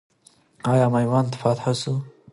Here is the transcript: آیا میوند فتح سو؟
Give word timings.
آیا 0.71 0.87
میوند 0.95 1.31
فتح 1.41 1.65
سو؟ 1.81 1.93